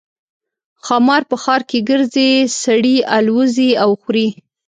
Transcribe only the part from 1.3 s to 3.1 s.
ښار کې ګرځي سړي